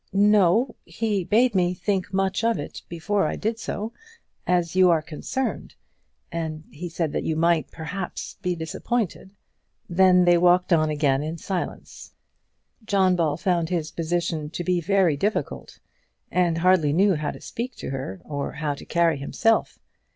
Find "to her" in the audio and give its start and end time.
17.75-18.21